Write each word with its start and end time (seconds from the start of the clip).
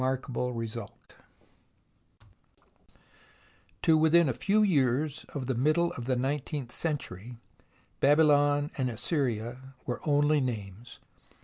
CHAPTER 0.03 0.63
X 0.63 0.77
TO 3.83 3.97
within 3.99 4.27
a 4.27 4.33
few 4.33 4.63
years 4.63 5.25
of 5.35 5.45
the 5.45 5.53
middle 5.53 5.91
of 5.93 6.05
the 6.05 6.15
nineteenth 6.15 6.71
century, 6.71 7.37
Babylon 7.99 8.71
and 8.79 8.89
Assyria 8.89 9.75
were 9.85 10.01
only 10.03 10.41
names. 10.41 10.97